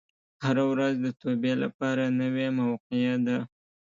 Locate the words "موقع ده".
2.59-3.37